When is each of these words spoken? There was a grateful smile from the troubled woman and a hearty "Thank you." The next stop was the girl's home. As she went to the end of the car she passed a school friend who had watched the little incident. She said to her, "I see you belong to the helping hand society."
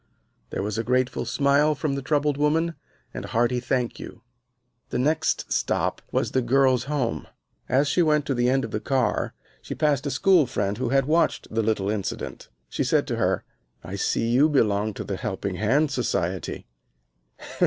There 0.49 0.63
was 0.63 0.79
a 0.79 0.83
grateful 0.83 1.25
smile 1.25 1.75
from 1.75 1.93
the 1.93 2.01
troubled 2.01 2.35
woman 2.35 2.73
and 3.13 3.23
a 3.23 3.27
hearty 3.27 3.59
"Thank 3.59 3.99
you." 3.99 4.23
The 4.89 4.97
next 4.97 5.51
stop 5.53 6.01
was 6.11 6.31
the 6.31 6.41
girl's 6.41 6.85
home. 6.85 7.27
As 7.69 7.87
she 7.87 8.01
went 8.01 8.25
to 8.25 8.33
the 8.33 8.49
end 8.49 8.65
of 8.65 8.71
the 8.71 8.79
car 8.79 9.35
she 9.61 9.75
passed 9.75 10.07
a 10.07 10.09
school 10.09 10.47
friend 10.47 10.79
who 10.79 10.89
had 10.89 11.05
watched 11.05 11.53
the 11.53 11.61
little 11.61 11.91
incident. 11.91 12.49
She 12.67 12.83
said 12.83 13.05
to 13.09 13.17
her, 13.17 13.43
"I 13.83 13.95
see 13.95 14.27
you 14.27 14.49
belong 14.49 14.95
to 14.95 15.03
the 15.03 15.17
helping 15.17 15.57
hand 15.57 15.91
society." 15.91 16.65